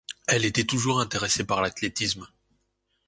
[0.27, 2.25] Elle était toujours intéressée par l'athlétisme.